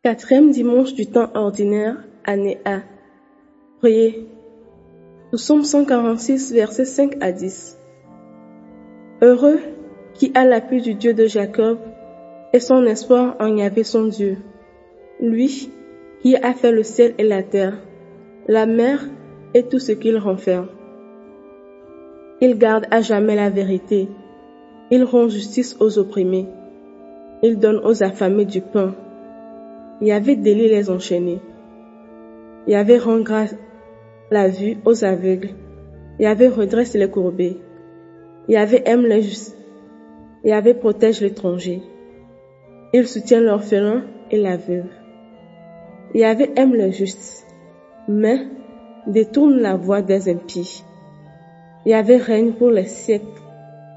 [0.03, 2.79] Quatrième dimanche du temps ordinaire, année A.
[3.79, 4.27] Priez.
[5.31, 7.77] Nous sommes 146, versets 5 à 10.
[9.21, 9.59] Heureux
[10.13, 11.77] qui a l'appui du Dieu de Jacob
[12.53, 14.37] et son espoir en Yahvé son Dieu.
[15.21, 15.71] Lui
[16.21, 17.77] qui a fait le ciel et la terre,
[18.47, 19.05] la mer
[19.53, 20.67] et tout ce qu'il renferme.
[22.41, 24.09] Il garde à jamais la vérité.
[24.91, 26.47] Il rend justice aux opprimés.
[27.43, 28.93] Il donne aux affamés du pain.
[30.01, 31.39] Yahvé délie les enchaînés.
[32.67, 33.55] Yahvé rend grâce
[34.31, 35.51] la vue aux aveugles.
[36.19, 37.57] Yahvé redresse les courbés.
[38.49, 39.57] Yahvé aime les justes.
[40.43, 41.81] Yahvé protège l'étranger.
[42.93, 45.04] Il soutient l'orphelin et la veuve.
[46.15, 47.45] Yahvé aime les justes,
[48.07, 48.47] mais
[49.05, 50.81] détourne la voix des impies.
[51.85, 53.41] Yahvé règne pour les siècles,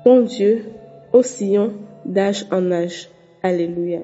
[0.05, 0.64] ton Dieu,
[1.12, 1.74] ô Sion,
[2.05, 3.08] d'âge en âge.
[3.41, 4.00] Alléluia.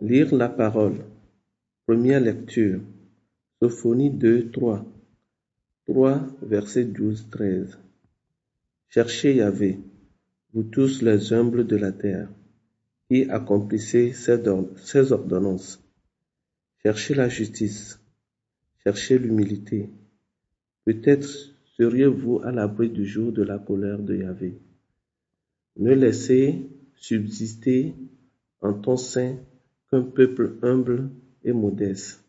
[0.00, 1.04] Lire la parole.
[1.86, 2.80] Première lecture.
[3.62, 4.84] Sophonie 2, 3.
[5.86, 7.78] 3, verset 12, 13.
[8.88, 9.78] Cherchez Yahvé,
[10.52, 12.28] vous tous les humbles de la terre,
[13.08, 15.83] qui accomplissez ses ordonnances.
[16.84, 17.98] Cherchez la justice,
[18.82, 19.88] cherchez l'humilité.
[20.84, 21.26] Peut-être
[21.78, 24.58] seriez-vous à l'abri du jour de la colère de Yahvé.
[25.78, 27.94] Ne laissez subsister
[28.60, 29.38] en ton sein
[29.90, 31.08] qu'un peuple humble
[31.42, 32.22] et modeste.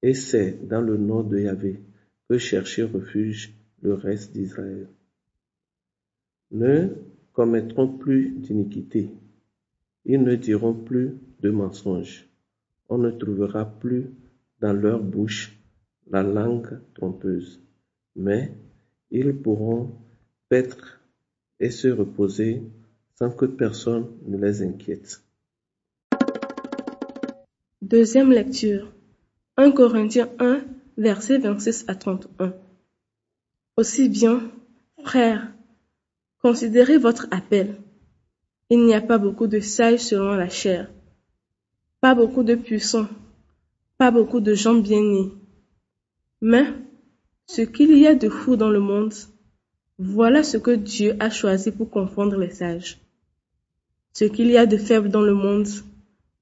[0.00, 1.82] Et c'est dans le nom de Yahvé
[2.30, 4.88] que chercher refuge le reste d'Israël.
[6.52, 6.88] Ne
[7.34, 9.10] commettront plus d'iniquité.
[10.06, 12.26] Ils ne diront plus de mensonges
[12.88, 14.10] on ne trouvera plus
[14.60, 15.56] dans leur bouche
[16.10, 17.60] la langue trompeuse,
[18.16, 18.52] mais
[19.10, 19.92] ils pourront
[20.48, 21.00] paître
[21.60, 22.62] et se reposer
[23.18, 25.22] sans que personne ne les inquiète.
[27.80, 28.92] Deuxième lecture.
[29.56, 30.62] 1 Corinthiens 1,
[30.96, 32.54] versets 26 à 31.
[33.76, 34.40] Aussi bien,
[35.04, 35.52] frères,
[36.42, 37.76] considérez votre appel.
[38.70, 40.90] Il n'y a pas beaucoup de sages selon la chair
[42.04, 43.08] pas beaucoup de puissants,
[43.96, 45.32] pas beaucoup de gens bien nés.
[46.42, 46.66] Mais
[47.46, 49.14] ce qu'il y a de fou dans le monde,
[49.96, 53.00] voilà ce que Dieu a choisi pour confondre les sages.
[54.12, 55.66] Ce qu'il y a de faible dans le monde,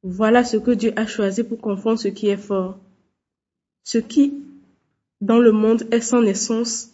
[0.02, 2.80] voilà ce que Dieu a choisi pour confondre ce qui est fort.
[3.84, 4.34] Ce qui,
[5.20, 6.90] dans le monde, est sans naissance,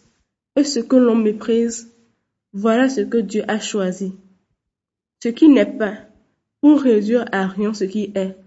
[0.55, 1.91] et ce que l'on méprise,
[2.53, 4.13] voilà ce que Dieu a choisi.
[5.23, 5.95] Ce qui n'est pas,
[6.61, 8.37] pour réduire à rien ce qui est,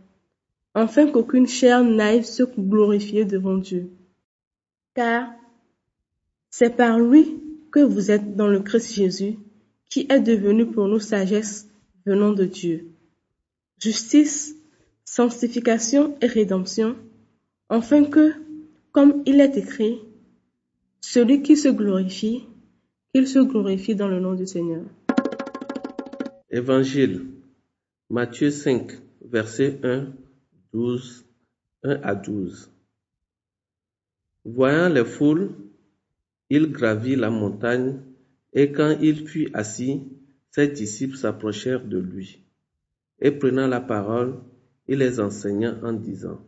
[0.74, 3.90] afin qu'aucune chair n'aille se glorifier devant Dieu.
[4.94, 5.32] Car
[6.50, 7.40] c'est par lui
[7.70, 9.36] que vous êtes dans le Christ Jésus,
[9.88, 11.68] qui est devenu pour nous sagesse
[12.06, 12.88] venant de Dieu.
[13.78, 14.54] Justice,
[15.04, 16.96] sanctification et rédemption,
[17.68, 18.32] afin que,
[18.92, 20.00] comme il est écrit,
[21.00, 22.44] celui qui se glorifie,
[23.14, 24.84] qu'il se glorifie dans le nom du Seigneur.
[26.50, 27.26] Évangile,
[28.10, 30.12] Matthieu 5, verset 1
[30.72, 31.26] 12,
[31.82, 32.70] 1 à 12.
[34.44, 35.50] Voyant les foules,
[36.48, 38.00] il gravit la montagne,
[38.52, 40.02] et quand il fut assis,
[40.50, 42.44] ses disciples s'approchèrent de lui.
[43.20, 44.40] Et prenant la parole,
[44.88, 46.40] il les enseigna en disant,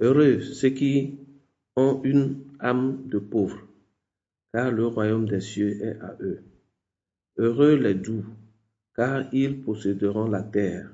[0.00, 1.18] Heureux ceux qui
[1.76, 3.66] ont une âme de pauvre,
[4.52, 6.42] car le royaume des cieux est à eux.
[7.38, 8.24] Heureux les doux,
[8.94, 10.90] car ils posséderont la terre.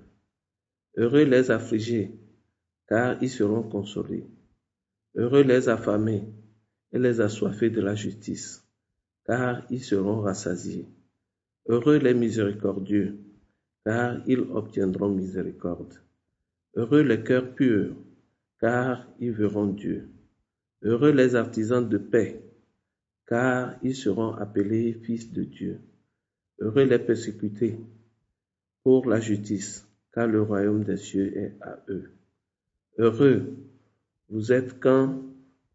[0.97, 2.10] Heureux les affligés,
[2.91, 4.27] car ils seront consolés.
[5.15, 6.25] Heureux les affamés
[6.93, 8.67] et les assoiffés de la justice,
[9.25, 10.89] car ils seront rassasiés.
[11.69, 13.21] Heureux les miséricordieux,
[13.84, 15.95] car ils obtiendront miséricorde.
[16.75, 17.95] Heureux les cœurs purs,
[18.59, 20.09] car ils verront Dieu.
[20.83, 22.43] Heureux les artisans de paix,
[23.27, 25.81] car ils seront appelés fils de Dieu.
[26.59, 27.78] Heureux les persécutés
[28.83, 32.10] pour la justice, car le royaume des cieux est à eux.
[33.02, 33.56] Heureux
[34.28, 35.22] vous êtes quand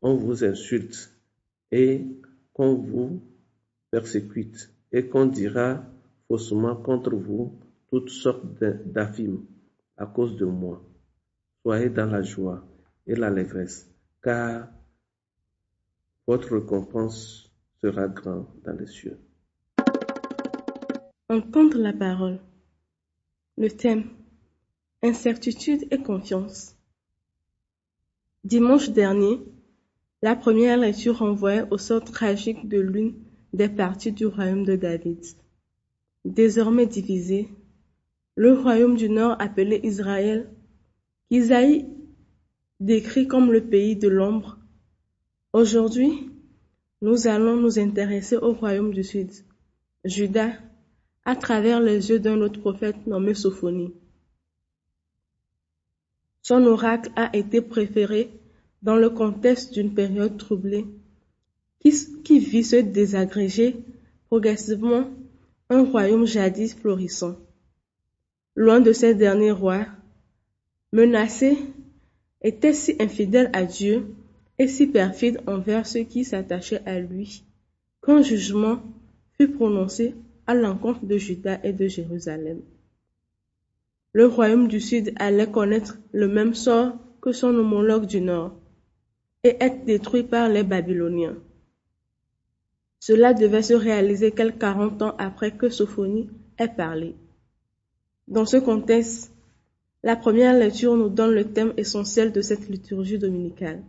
[0.04, 1.12] on vous insulte
[1.72, 2.06] et
[2.54, 3.20] qu'on vous
[3.90, 5.84] persécute et qu'on dira
[6.28, 7.58] faussement contre vous
[7.90, 8.46] toutes sortes
[8.86, 9.44] d'affimes
[9.98, 10.84] à cause de moi.
[11.64, 12.64] Soyez dans la joie
[13.08, 13.90] et l'allégresse,
[14.22, 14.68] car
[16.28, 17.52] votre récompense
[17.82, 19.18] sera grande dans les cieux.
[21.28, 22.40] Entendre la parole.
[23.58, 24.12] Le thème
[25.02, 26.75] incertitude et confiance.
[28.46, 29.40] Dimanche dernier,
[30.22, 33.16] la première lecture renvoyait au sort tragique de l'une
[33.54, 35.18] des parties du royaume de David.
[36.26, 37.50] Désormais divisé,
[38.36, 40.48] le royaume du Nord appelé Israël,
[41.28, 41.88] qu'Isaïe
[42.80, 44.60] décrit comme le pays de l'ombre.
[45.52, 46.30] Aujourd'hui,
[47.02, 49.32] nous allons nous intéresser au royaume du Sud,
[50.04, 50.52] Juda,
[51.26, 53.96] à travers les yeux d'un autre prophète nommé Sophonie.
[56.48, 58.30] Son oracle a été préféré
[58.84, 60.86] dans le contexte d'une période troublée
[61.80, 63.78] qui, vit se désagréger
[64.28, 65.10] progressivement
[65.72, 67.36] un royaume jadis florissant.
[68.56, 69.88] Loin de ces derniers rois,
[70.92, 71.58] menacés,
[72.44, 74.14] était si infidèle à Dieu
[74.60, 77.44] et si perfide envers ceux qui s'attachaient à lui,
[78.06, 78.84] qu'un jugement
[79.40, 80.14] fut prononcé
[80.46, 82.62] à l'encontre de Juda et de Jérusalem.
[84.16, 88.54] Le royaume du Sud allait connaître le même sort que son homologue du Nord
[89.44, 91.36] et être détruit par les Babyloniens.
[93.02, 97.14] Cela devait se réaliser quelques quarante ans après que Sophonie ait parlé.
[98.30, 99.34] Dans ce contexte,
[100.02, 103.84] la première lecture nous donne le thème essentiel de cette liturgie dominicale,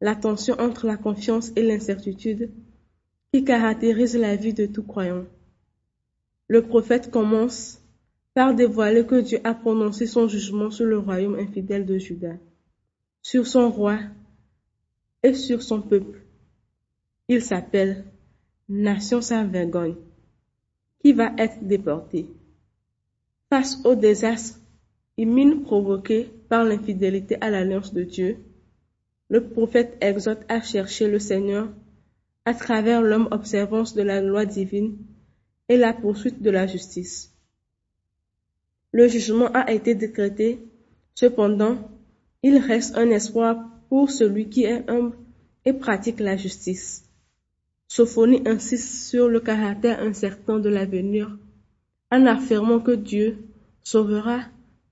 [0.00, 2.50] la tension entre la confiance et l'incertitude
[3.32, 5.26] qui caractérise la vie de tout croyant.
[6.48, 7.80] Le prophète commence
[8.38, 12.36] par dévoiler que Dieu a prononcé son jugement sur le royaume infidèle de Juda,
[13.20, 13.98] sur son roi
[15.24, 16.20] et sur son peuple.
[17.26, 18.04] Il s'appelle
[18.68, 19.96] Nation sans vergogne,
[21.00, 22.28] qui va être déporté.
[23.50, 24.60] Face au désastre
[25.16, 28.36] imminent provoqué par l'infidélité à l'alliance de Dieu,
[29.30, 31.70] le prophète exhorte à chercher le Seigneur
[32.44, 34.96] à travers l'homme observance de la loi divine
[35.68, 37.34] et la poursuite de la justice.
[38.92, 40.60] Le jugement a été décrété,
[41.14, 41.90] cependant,
[42.42, 43.56] il reste un espoir
[43.88, 45.16] pour celui qui est humble
[45.64, 47.04] et pratique la justice.
[47.88, 51.36] Sophonie insiste sur le caractère incertain de l'avenir
[52.10, 53.38] en affirmant que Dieu
[53.82, 54.40] sauvera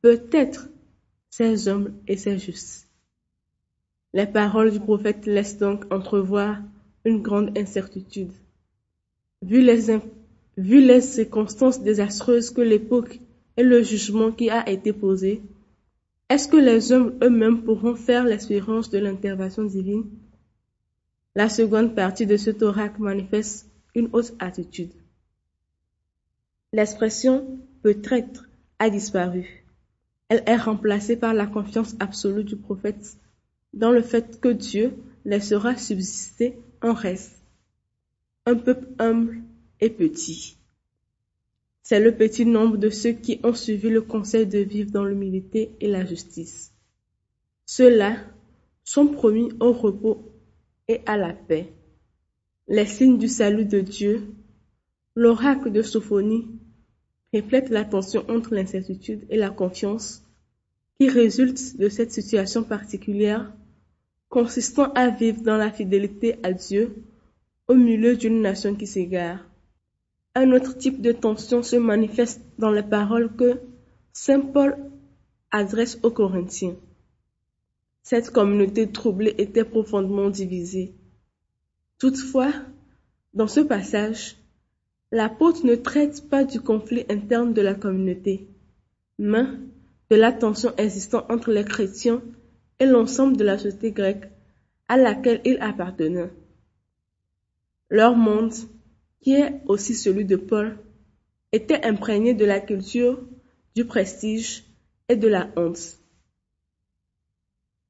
[0.03, 0.69] peut-être
[1.31, 2.89] ses hommes et ses justes.
[4.13, 6.63] Les paroles du prophète laissent donc entrevoir
[7.05, 8.33] une grande incertitude.
[9.43, 9.99] Vu les,
[10.57, 13.21] vu les circonstances désastreuses que l'époque
[13.57, 15.43] et le jugement qui a été posé,
[16.29, 20.05] est-ce que les hommes eux-mêmes pourront faire l'expérience de l'intervention divine?
[21.35, 24.93] La seconde partie de ce oracle manifeste une autre attitude.
[26.73, 28.49] L'expression peut-être
[28.79, 29.65] a disparu.
[30.29, 33.17] Elle est remplacée par la confiance absolue du prophète
[33.73, 34.95] dans le fait que Dieu
[35.25, 37.41] laissera subsister un reste,
[38.47, 39.43] un peuple humble
[39.81, 40.57] et petit.
[41.89, 45.71] C'est le petit nombre de ceux qui ont suivi le conseil de vivre dans l'humilité
[45.81, 46.73] et la justice.
[47.65, 48.17] Ceux-là
[48.83, 50.19] sont promis au repos
[50.89, 51.69] et à la paix.
[52.67, 54.27] Les signes du salut de Dieu,
[55.15, 56.49] l'oracle de Sophonie,
[57.33, 60.25] reflètent la tension entre l'incertitude et la confiance
[60.99, 63.53] qui résulte de cette situation particulière
[64.29, 66.97] consistant à vivre dans la fidélité à Dieu
[67.69, 69.39] au milieu d'une nation qui s'égare.
[70.39, 73.59] Un autre type de tension se manifeste dans les paroles que
[74.13, 74.77] Saint Paul
[75.51, 76.77] adresse aux Corinthiens.
[78.03, 80.95] Cette communauté troublée était profondément divisée.
[81.99, 82.53] Toutefois,
[83.33, 84.37] dans ce passage,
[85.11, 88.47] l'apôtre ne traite pas du conflit interne de la communauté,
[89.19, 89.47] mais
[90.11, 92.21] de la tension existant entre les chrétiens
[92.79, 94.29] et l'ensemble de la société grecque
[94.87, 96.31] à laquelle ils appartenaient.
[97.89, 98.53] Leur monde,
[99.27, 100.79] qui est aussi celui de Paul,
[101.51, 103.19] était imprégné de la culture,
[103.75, 104.63] du prestige
[105.09, 105.99] et de la honte.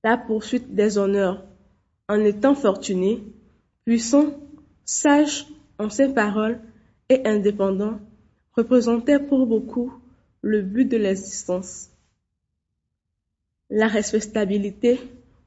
[0.02, 1.44] La poursuite des honneurs
[2.08, 3.22] en étant fortuné,
[3.84, 4.32] puissant,
[4.86, 5.46] sage
[5.78, 6.58] en ses paroles
[7.10, 8.00] et indépendant
[8.54, 9.92] représentait pour beaucoup
[10.40, 11.90] le but de l'existence.
[13.68, 14.98] La respectabilité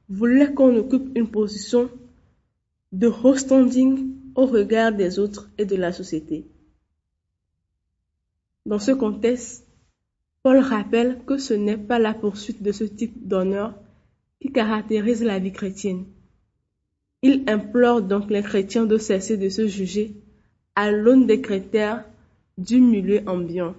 [0.08, 1.90] voulait qu'on occupe une position
[2.92, 6.46] de haut standing au regard des autres et de la société.
[8.66, 9.66] Dans ce contexte,
[10.42, 13.74] Paul rappelle que ce n'est pas la poursuite de ce type d'honneur
[14.40, 16.06] qui caractérise la vie chrétienne.
[17.22, 20.14] Il implore donc les chrétiens de cesser de se juger
[20.74, 22.04] à l'aune des critères
[22.56, 23.74] du milieu ambiant.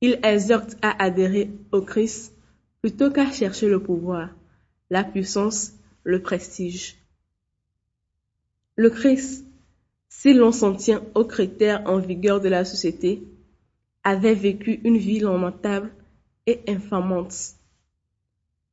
[0.00, 2.34] Il exhorte à adhérer au Christ
[2.80, 4.30] plutôt qu'à chercher le pouvoir,
[4.90, 5.72] la puissance,
[6.04, 6.96] le prestige.
[8.76, 9.46] Le Christ,
[10.08, 13.22] si l'on s'en tient aux critères en vigueur de la société,
[14.02, 15.92] avait vécu une vie lamentable
[16.46, 17.54] et infamante,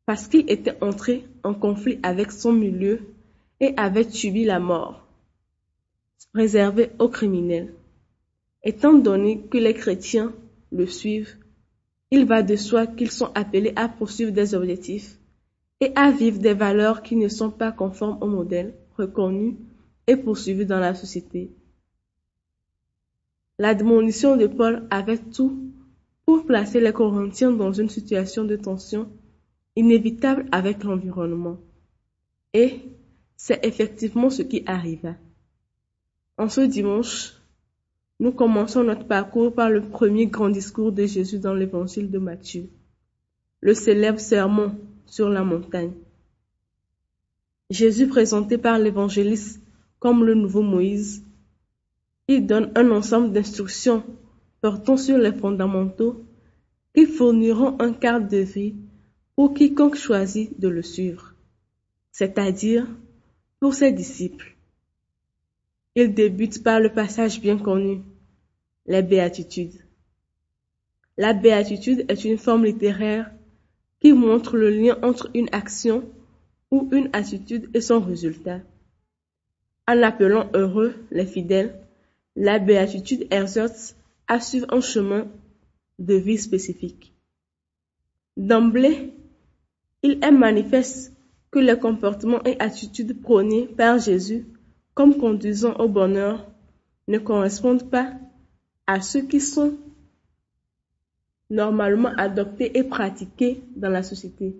[0.07, 3.01] parce qu'il était entré en conflit avec son milieu
[3.59, 5.05] et avait subi la mort,
[6.33, 7.73] réservée aux criminels.
[8.63, 10.33] Étant donné que les chrétiens
[10.71, 11.37] le suivent,
[12.09, 15.19] il va de soi qu'ils sont appelés à poursuivre des objectifs
[15.79, 19.57] et à vivre des valeurs qui ne sont pas conformes au modèle reconnu
[20.11, 21.51] et poursuivi dans la société.
[23.57, 25.71] L'admonition de Paul avait tout
[26.25, 29.09] pour placer les Corinthiens dans une situation de tension
[29.77, 31.57] inévitable avec l'environnement.
[32.53, 32.81] Et
[33.37, 35.15] c'est effectivement ce qui arriva.
[36.37, 37.33] En ce dimanche,
[38.19, 42.69] nous commençons notre parcours par le premier grand discours de Jésus dans l'évangile de Matthieu,
[43.61, 44.75] le célèbre sermon
[45.05, 45.93] sur la montagne.
[47.69, 49.61] Jésus présenté par l'évangéliste
[50.01, 51.23] comme le nouveau Moïse,
[52.27, 54.03] il donne un ensemble d'instructions
[54.59, 56.25] portant sur les fondamentaux
[56.95, 58.75] qui fourniront un cadre de vie
[59.35, 61.35] pour quiconque choisit de le suivre,
[62.11, 62.87] c'est-à-dire
[63.59, 64.55] pour ses disciples.
[65.95, 68.01] Il débute par le passage bien connu,
[68.87, 69.85] les béatitudes.
[71.15, 73.29] La béatitude est une forme littéraire
[73.99, 76.03] qui montre le lien entre une action
[76.71, 78.61] ou une attitude et son résultat.
[79.87, 81.75] En appelant heureux les fidèles,
[82.35, 83.95] la béatitude exerce
[84.27, 85.27] à suivre un chemin
[85.99, 87.13] de vie spécifique.
[88.37, 89.13] D'emblée,
[90.03, 91.13] il est manifeste
[91.51, 94.45] que les comportements et attitudes prônés par Jésus
[94.93, 96.45] comme conduisant au bonheur
[97.07, 98.13] ne correspondent pas
[98.87, 99.77] à ceux qui sont
[101.49, 104.55] normalement adoptés et pratiqués dans la société.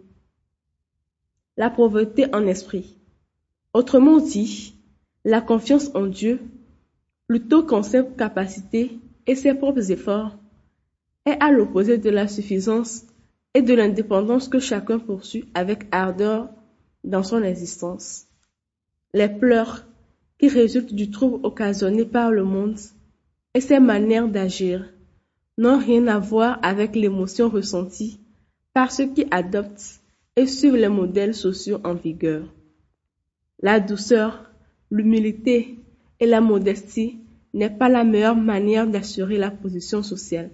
[1.58, 2.98] La pauvreté en esprit.
[3.74, 4.76] Autrement dit,
[5.24, 6.40] la confiance en Dieu,
[7.28, 10.38] plutôt qu'en ses capacités et ses propres efforts,
[11.26, 13.06] est à l'opposé de la suffisance
[13.54, 16.50] et de l'indépendance que chacun poursuit avec ardeur
[17.04, 18.28] dans son existence.
[19.14, 19.86] Les pleurs
[20.40, 22.80] qui résultent du trouble occasionné par le monde
[23.54, 24.92] et ses manières d'agir
[25.58, 28.20] n'ont rien à voir avec l'émotion ressentie
[28.74, 30.02] par ceux qui adoptent
[30.36, 32.44] et suivent les modèles sociaux en vigueur.
[33.62, 34.51] La douceur,
[34.92, 35.80] l'humilité
[36.20, 37.18] et la modestie
[37.54, 40.52] n'est pas la meilleure manière d'assurer la position sociale.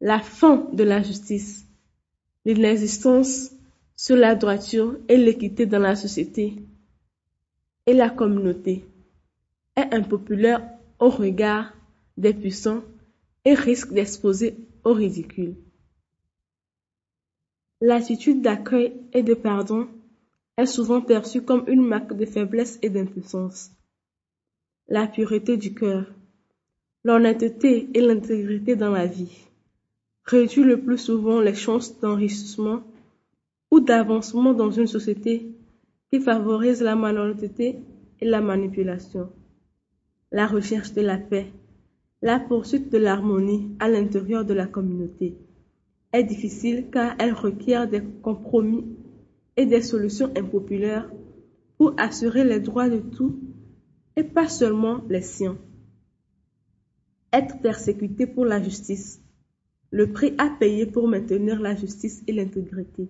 [0.00, 1.66] La fin de la justice,
[2.44, 3.52] l'inexistence
[3.96, 6.54] sur la droiture et l'équité dans la société
[7.86, 8.84] et la communauté
[9.76, 10.62] est impopulaire
[10.98, 11.72] au regard
[12.16, 12.82] des puissants
[13.44, 15.56] et risque d'exposer au ridicule.
[17.80, 19.88] L'attitude d'accueil et de pardon
[20.56, 23.70] est souvent perçue comme une marque de faiblesse et d'impuissance.
[24.88, 26.06] La pureté du cœur,
[27.04, 29.44] l'honnêteté et l'intégrité dans la vie
[30.24, 32.82] réduit le plus souvent les chances d'enrichissement
[33.70, 35.52] ou d'avancement dans une société
[36.10, 37.76] qui favorise la malhonnêteté
[38.20, 39.30] et la manipulation.
[40.30, 41.46] La recherche de la paix,
[42.22, 45.36] la poursuite de l'harmonie à l'intérieur de la communauté
[46.12, 48.84] est difficile car elle requiert des compromis
[49.56, 51.10] et des solutions impopulaires
[51.78, 53.34] pour assurer les droits de tous
[54.16, 55.58] et pas seulement les siens.
[57.32, 59.20] Être persécuté pour la justice,
[59.90, 63.08] le prix à payer pour maintenir la justice et l'intégrité,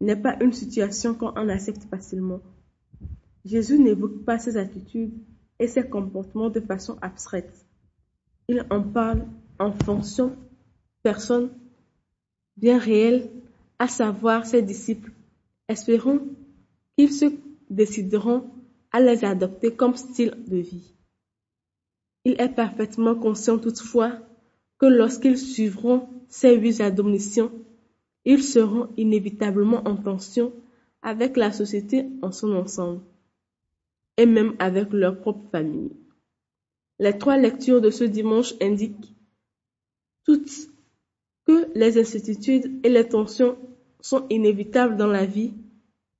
[0.00, 2.40] n'est pas une situation qu'on en accepte facilement.
[3.44, 5.14] Jésus n'évoque pas ses attitudes
[5.58, 7.66] et ses comportements de façon abstraite.
[8.48, 9.24] Il en parle
[9.58, 10.36] en fonction
[11.02, 11.50] personne
[12.56, 13.30] bien réel,
[13.78, 15.12] à savoir ses disciples.
[15.68, 16.20] Espérons
[16.96, 17.26] qu'ils se
[17.70, 18.50] décideront
[18.92, 20.94] à les adopter comme style de vie.
[22.24, 24.12] Il est parfaitement conscient toutefois
[24.78, 27.52] que lorsqu'ils suivront ces huit admonitions,
[28.24, 30.52] ils seront inévitablement en tension
[31.02, 33.02] avec la société en son ensemble,
[34.16, 35.92] et même avec leur propre famille.
[36.98, 39.14] Les trois lectures de ce dimanche indiquent
[40.24, 40.50] toutes
[41.44, 43.56] que les incertitudes et les tensions
[44.06, 45.52] sont inévitables dans la vie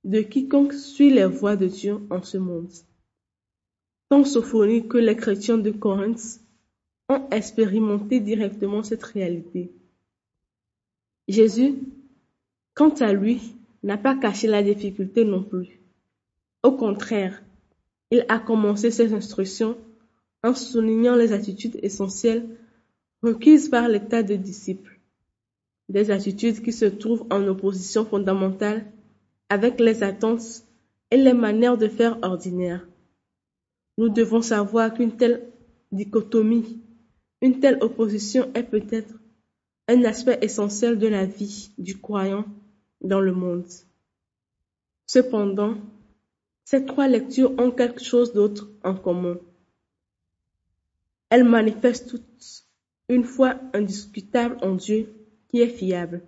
[0.03, 2.73] de quiconque suit les voies de Dieu en ce monde.
[4.09, 6.41] Tant Sophonie que les chrétiens de Corinthe
[7.07, 9.71] ont expérimenté directement cette réalité.
[11.29, 11.75] Jésus,
[12.73, 15.79] quant à lui, n'a pas caché la difficulté non plus.
[16.63, 17.41] Au contraire,
[18.11, 19.77] il a commencé ses instructions
[20.43, 22.49] en soulignant les attitudes essentielles
[23.23, 24.96] requises par l'état de disciple
[25.89, 28.85] des attitudes qui se trouvent en opposition fondamentale
[29.49, 30.63] avec les attentes
[31.11, 32.85] et les manières de faire ordinaires.
[33.97, 35.47] Nous devons savoir qu'une telle
[35.91, 36.81] dichotomie,
[37.41, 39.13] une telle opposition est peut-être
[39.87, 42.45] un aspect essentiel de la vie du croyant
[43.01, 43.65] dans le monde.
[45.05, 45.75] Cependant,
[46.65, 49.37] ces trois lectures ont quelque chose d'autre en commun.
[51.29, 52.65] Elles manifestent toutes
[53.07, 55.16] une foi indiscutable en Dieu
[55.49, 56.21] qui est fiable.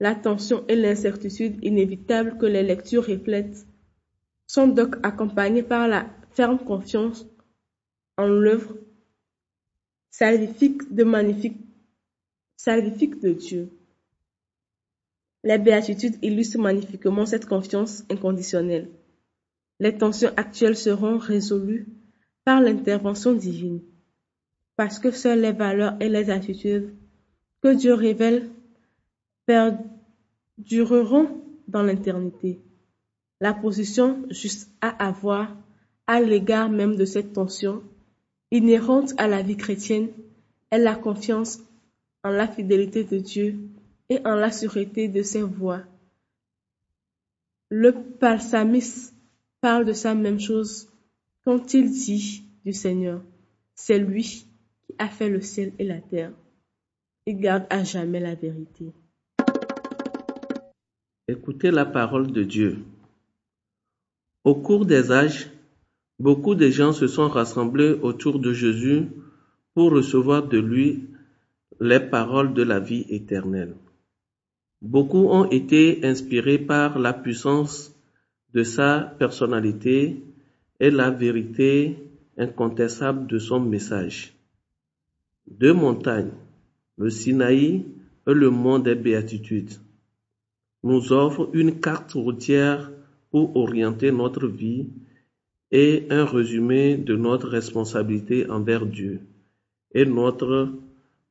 [0.00, 3.66] La tension et l'incertitude inévitables que les lectures reflètent
[4.46, 7.26] sont donc accompagnées par la ferme confiance
[8.16, 8.76] en l'œuvre
[10.10, 11.58] salvifique de magnifique
[12.56, 13.70] salvifique de Dieu.
[15.44, 18.90] Les béatitudes illustrent magnifiquement cette confiance inconditionnelle.
[19.80, 21.88] Les tensions actuelles seront résolues
[22.44, 23.82] par l'intervention divine,
[24.76, 26.94] parce que seules les valeurs et les attitudes
[27.62, 28.50] que Dieu révèle
[29.46, 32.60] perdureront dans l'éternité.
[33.40, 35.56] La position juste à avoir
[36.06, 37.82] à l'égard même de cette tension
[38.50, 40.10] inhérente à la vie chrétienne
[40.70, 41.60] est la confiance
[42.24, 43.56] en la fidélité de Dieu
[44.08, 45.82] et en la sûreté de ses voies.
[47.70, 49.14] Le psalmiste
[49.60, 50.88] parle de sa même chose
[51.44, 53.22] quand il dit du Seigneur,
[53.74, 54.46] c'est lui
[54.84, 56.32] qui a fait le ciel et la terre.
[57.24, 58.92] Il garde à jamais la vérité.
[61.28, 62.78] Écoutez la parole de Dieu.
[64.42, 65.48] Au cours des âges,
[66.18, 69.06] beaucoup de gens se sont rassemblés autour de Jésus
[69.72, 71.10] pour recevoir de lui
[71.80, 73.76] les paroles de la vie éternelle.
[74.80, 77.94] Beaucoup ont été inspirés par la puissance
[78.52, 80.24] de sa personnalité
[80.80, 81.98] et la vérité
[82.36, 84.34] incontestable de son message.
[85.46, 86.32] Deux montagnes,
[86.98, 87.84] le Sinaï
[88.26, 89.72] et le mont des béatitudes,
[90.82, 92.90] nous offrent une carte routière
[93.30, 94.88] pour orienter notre vie
[95.70, 99.20] et un résumé de notre responsabilité envers Dieu
[99.94, 100.72] et notre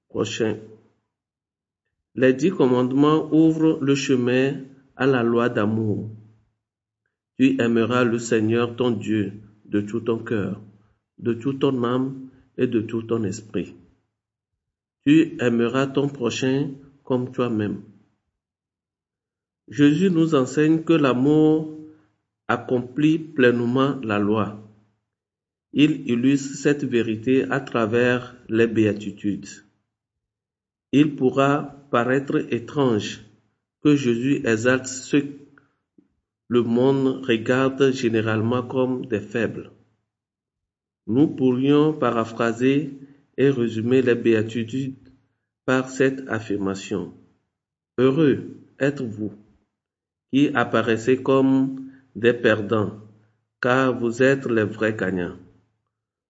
[0.10, 0.58] prochain.
[2.16, 4.62] Les dix commandements ouvrent le chemin
[4.96, 6.10] à la loi d'amour.
[7.38, 9.34] Tu aimeras le Seigneur ton Dieu
[9.66, 10.60] de tout ton cœur,
[11.18, 13.74] de toute ton âme et de tout ton esprit.
[15.06, 16.72] Tu aimeras ton prochain
[17.04, 17.82] comme toi-même.
[19.68, 21.78] Jésus nous enseigne que l'amour
[22.48, 24.60] accomplit pleinement la loi.
[25.74, 29.48] Il illustre cette vérité à travers les béatitudes.
[30.92, 33.22] Il pourra paraître étrange
[33.82, 35.42] que Jésus exalte ceux que
[36.50, 39.72] le monde regarde généralement comme des faibles.
[41.08, 43.00] Nous pourrions paraphraser
[43.38, 44.96] et résumer les béatitudes
[45.66, 47.14] par cette affirmation.
[47.98, 49.34] Heureux êtes-vous
[50.32, 52.94] qui apparaissez comme des perdants,
[53.62, 55.38] car vous êtes les vrais gagnants.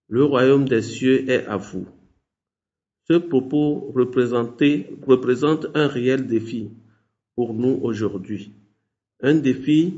[0.09, 1.87] Le royaume des cieux est à vous.
[3.09, 6.71] Ce propos représente un réel défi
[7.35, 8.53] pour nous aujourd'hui.
[9.21, 9.93] Un défi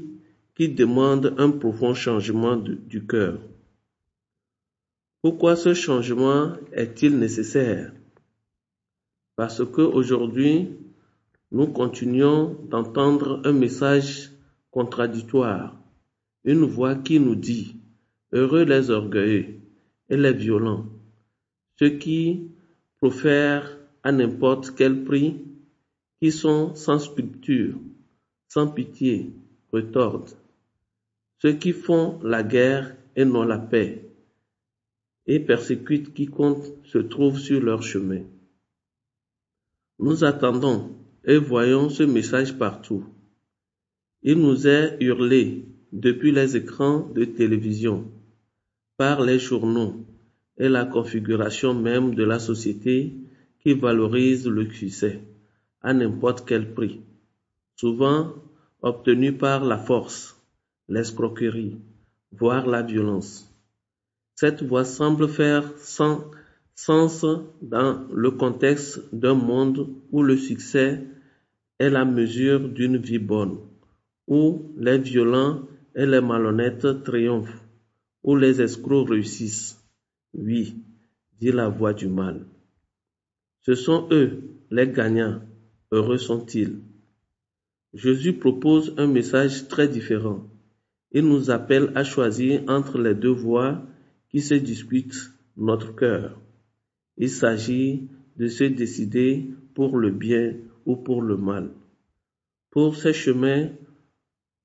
[0.55, 3.39] qui demande un profond changement du cœur.
[5.23, 7.93] Pourquoi ce changement est-il nécessaire?
[9.38, 10.67] Parce qu'aujourd'hui,
[11.49, 14.31] nous continuons d'entendre un message
[14.69, 15.77] contradictoire,
[16.43, 17.77] une voix qui nous dit
[18.33, 19.62] Heureux les orgueilleux
[20.09, 20.88] et les violents,
[21.79, 22.51] ceux qui
[22.97, 25.38] profèrent à n'importe quel prix,
[26.21, 27.77] qui sont sans sculpture,
[28.49, 29.31] sans pitié,
[29.71, 30.36] retordent,
[31.38, 34.12] ceux qui font la guerre et non la paix,
[35.27, 38.23] et persécutent quiconque se trouve sur leur chemin.
[39.99, 40.91] Nous attendons
[41.25, 43.05] et voyons ce message partout.
[44.21, 48.05] Il nous est hurlé depuis les écrans de télévision,
[48.97, 50.05] par les journaux
[50.57, 53.13] et la configuration même de la société
[53.62, 55.21] qui valorise le succès
[55.81, 57.01] à n'importe quel prix,
[57.75, 58.33] souvent
[58.81, 60.36] obtenu par la force,
[60.88, 61.77] l'escroquerie,
[62.31, 63.52] voire la violence.
[64.36, 67.26] Cette voie semble faire sens
[67.62, 71.04] dans le contexte d'un monde où le succès
[71.80, 73.60] est la mesure d'une vie bonne,
[74.28, 75.62] où les violents
[75.96, 77.62] et les malhonnêtes triomphent,
[78.24, 79.80] où les escrocs réussissent.
[80.34, 80.76] Oui,
[81.39, 82.46] dit la voix du mal.
[83.62, 84.41] Ce sont eux,
[84.72, 85.41] les gagnants.
[85.91, 86.80] Heureux sont-ils?
[87.93, 90.43] Jésus propose un message très différent.
[91.12, 93.84] Il nous appelle à choisir entre les deux voies
[94.34, 96.41] qui se disputent notre cœur.
[97.17, 100.56] Il s'agit de se décider pour le bien
[100.88, 101.69] ou pour le mal,
[102.72, 103.69] pour ces chemins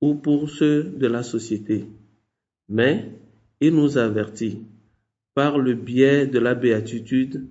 [0.00, 1.84] ou pour ceux de la société.
[2.70, 3.12] Mais
[3.60, 4.62] il nous avertit,
[5.34, 7.46] par le biais de la béatitude,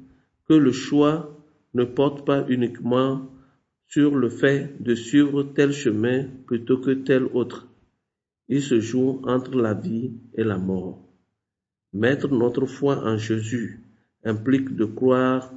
[0.48, 1.38] que le choix
[1.76, 3.30] ne porte pas uniquement
[3.86, 7.68] sur le fait de suivre tel chemin plutôt que tel autre.
[8.48, 11.07] Il se joue entre la vie et la mort.
[11.94, 13.82] Mettre notre foi en Jésus
[14.24, 15.54] implique de croire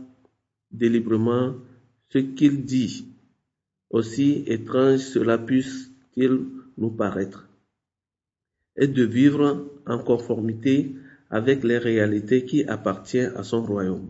[0.71, 1.55] délibérément
[2.11, 3.07] ce qu'il dit,
[3.91, 6.47] aussi étrange cela puisse-t-il
[6.79, 7.49] nous paraître,
[8.77, 10.95] et de vivre en conformité
[11.31, 14.09] avec les réalités qui appartiennent à son royaume.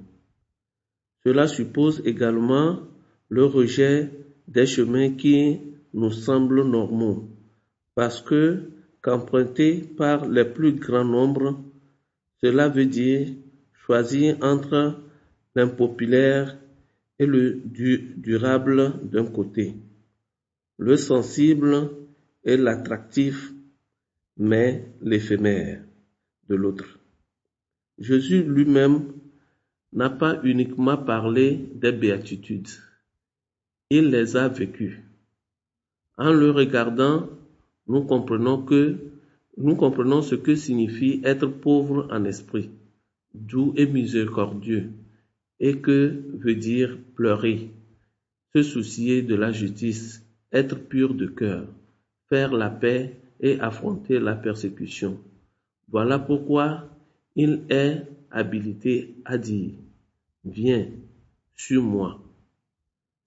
[1.24, 2.80] Cela suppose également
[3.28, 4.10] le rejet
[4.48, 5.60] des chemins qui
[5.92, 7.28] nous semblent normaux,
[7.94, 8.70] parce que
[9.02, 11.58] qu'emprunter par le plus grand nombre,
[12.42, 13.28] cela veut dire
[13.84, 15.02] choisir entre
[15.54, 16.58] l'impopulaire
[17.18, 19.74] et le durable d'un côté,
[20.78, 21.90] le sensible
[22.44, 23.52] et l'attractif,
[24.38, 25.82] mais l'éphémère
[26.48, 26.98] de l'autre.
[27.98, 29.12] Jésus lui-même
[29.92, 32.70] n'a pas uniquement parlé des béatitudes,
[33.90, 35.02] il les a vécues.
[36.16, 37.28] En le regardant,
[37.86, 38.98] nous comprenons que
[39.60, 42.70] nous comprenons ce que signifie être pauvre en esprit,
[43.34, 44.90] doux et miséricordieux,
[45.60, 47.70] et que veut dire pleurer,
[48.54, 51.66] se soucier de la justice, être pur de cœur,
[52.28, 55.18] faire la paix et affronter la persécution.
[55.88, 56.88] Voilà pourquoi
[57.36, 59.72] il est habilité à dire
[60.44, 60.86] Viens
[61.54, 62.22] sur moi.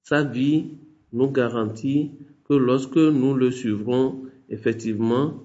[0.02, 0.66] Sa vie
[1.12, 2.12] nous garantit
[2.46, 5.44] que lorsque nous le suivrons, effectivement,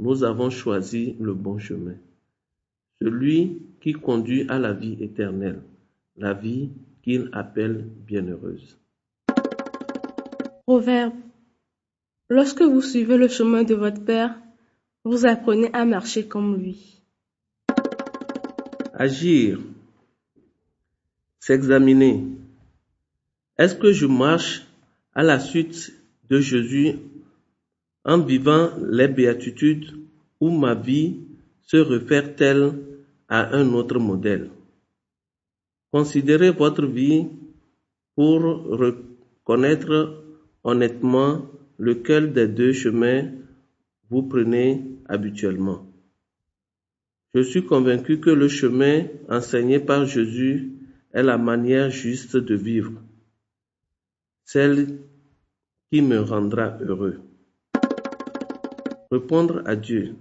[0.00, 1.96] nous avons choisi le bon chemin.
[3.02, 5.60] Celui qui conduit à la vie éternelle,
[6.16, 6.70] la vie
[7.02, 8.78] qu'il appelle bienheureuse.
[10.64, 11.12] Proverbe.
[12.30, 14.34] Lorsque vous suivez le chemin de votre Père,
[15.04, 17.02] vous apprenez à marcher comme lui.
[18.94, 19.58] Agir.
[21.40, 22.24] S'examiner.
[23.58, 24.66] Est-ce que je marche
[25.14, 25.92] à la suite
[26.30, 26.96] de Jésus
[28.04, 29.92] en vivant les béatitudes
[30.40, 31.20] ou ma vie
[31.62, 32.72] se réfère-t-elle
[33.28, 34.50] à un autre modèle?
[35.92, 37.26] Considérez votre vie
[38.14, 40.24] pour reconnaître
[40.64, 41.46] honnêtement
[41.78, 43.30] lequel des deux chemins
[44.08, 45.86] vous prenez habituellement.
[47.34, 50.72] Je suis convaincu que le chemin enseigné par Jésus
[51.12, 52.92] est la manière juste de vivre,
[54.44, 54.98] celle
[55.90, 57.20] qui me rendra heureux.
[59.10, 60.14] Répondre à Dieu.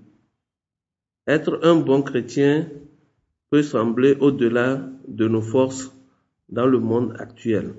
[1.28, 2.68] Être un bon chrétien
[3.50, 5.92] peut sembler au-delà de nos forces
[6.50, 7.74] dans le monde actuel,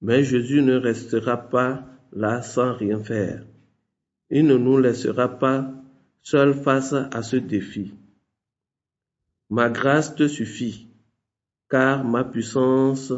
[0.00, 3.44] mais Jésus ne restera pas là sans rien faire.
[4.30, 5.70] Il ne nous laissera pas
[6.22, 7.94] seuls face à ce défi.
[9.50, 10.88] Ma grâce te suffit,
[11.70, 13.12] car ma puissance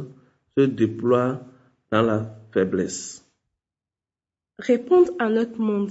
[0.56, 1.40] se déploie
[1.90, 3.24] dans la faiblesse.
[4.58, 5.90] Répondre à notre monde.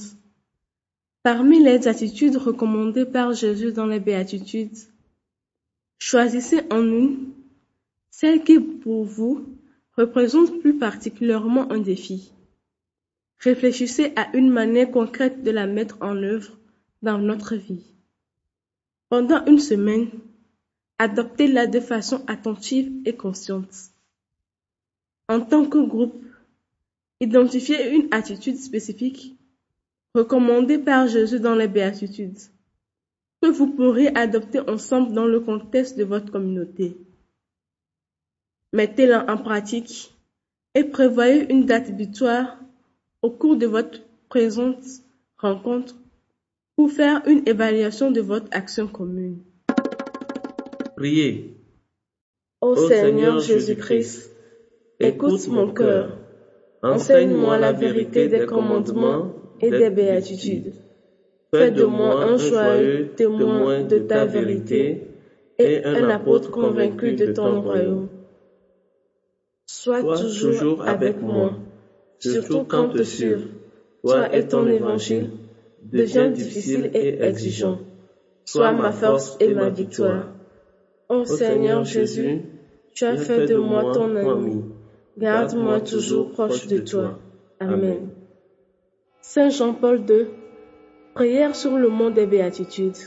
[1.21, 4.77] Parmi les attitudes recommandées par Jésus dans les béatitudes,
[5.97, 7.33] choisissez en une,
[8.09, 9.45] celle qui pour vous
[9.97, 12.31] représente plus particulièrement un défi.
[13.39, 16.57] Réfléchissez à une manière concrète de la mettre en œuvre
[17.01, 17.83] dans notre vie.
[19.09, 20.09] Pendant une semaine,
[20.99, 23.91] adoptez-la de façon attentive et consciente.
[25.27, 26.23] En tant que groupe,
[27.19, 29.38] identifiez une attitude spécifique
[30.15, 32.39] recommandée par Jésus dans les béatitudes
[33.41, 36.97] que vous pourrez adopter ensemble dans le contexte de votre communauté.
[38.73, 40.13] Mettez-la en pratique
[40.75, 42.57] et prévoyez une date butoir
[43.21, 44.83] au cours de votre présente
[45.37, 45.95] rencontre
[46.75, 49.39] pour faire une évaluation de votre action commune.
[50.95, 51.55] Priez.
[52.61, 54.31] Ô Seigneur Jésus-Christ,
[54.99, 56.17] écoute mon cœur.
[56.83, 60.73] Enseigne-moi la vérité des commandements et des béatitudes.
[61.53, 65.07] Fais de moi un joyeux témoin de ta vérité
[65.57, 68.09] et un apôtre convaincu de ton royaume.
[69.65, 71.53] Sois toujours avec moi,
[72.19, 73.47] surtout quand te suivre,
[74.03, 75.31] toi et ton évangile,
[75.81, 77.79] devient difficile et exigeant.
[78.45, 80.27] Sois ma force et ma victoire.
[81.07, 82.41] Ô Seigneur Jésus,
[82.93, 84.63] tu as fait de moi ton ami.
[85.17, 87.19] Garde-moi toujours proche de toi.
[87.59, 88.08] Amen.
[89.21, 90.27] Saint Jean-Paul II,
[91.13, 92.97] prière sur le mont des béatitudes.